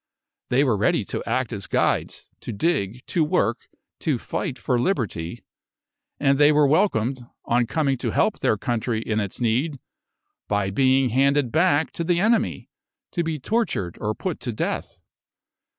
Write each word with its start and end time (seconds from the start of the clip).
"They 0.49 0.63
were 0.63 0.75
ready 0.75 1.05
to 1.05 1.23
act 1.25 1.53
as 1.53 1.67
guides, 1.67 2.27
to 2.39 2.51
dig, 2.51 3.05
to 3.05 3.23
work, 3.23 3.67
to 3.99 4.17
fight 4.17 4.57
for 4.57 4.79
liberty," 4.79 5.43
and 6.19 6.39
they 6.39 6.51
were 6.51 6.65
welcomed, 6.65 7.27
on 7.45 7.67
coming 7.67 7.99
to 7.99 8.09
help 8.09 8.39
their 8.39 8.57
country 8.57 8.99
in 8.99 9.19
its 9.19 9.39
need, 9.39 9.79
by 10.47 10.71
being 10.71 11.09
handed 11.09 11.51
back 11.51 11.91
to 11.91 12.03
the 12.03 12.19
enemy 12.19 12.67
to 13.11 13.23
be 13.23 13.37
tortured 13.37 13.95
or 14.01 14.15
put 14.15 14.39
to 14.39 14.51
death. 14.51 14.97